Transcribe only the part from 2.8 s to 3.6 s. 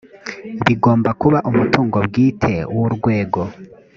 urwego